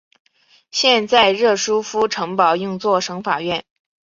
[0.71, 3.63] 现在热舒夫城堡用作省法院。